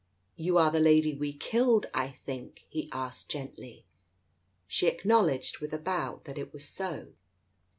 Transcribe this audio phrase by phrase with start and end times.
[0.35, 3.85] "You are the lady we killed, I think?" he asked gently.
[4.65, 7.09] She acknowledged with a bow that it was so.